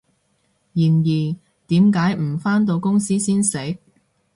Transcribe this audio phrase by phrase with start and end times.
[0.73, 1.35] 然而，
[1.67, 3.77] 點解唔返到公司先食？